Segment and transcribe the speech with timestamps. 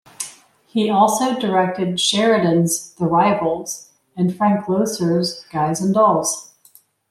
[0.65, 6.55] He also directed Sheridan's "The Rivals" and Frank Loesser's "Guys and Dolls".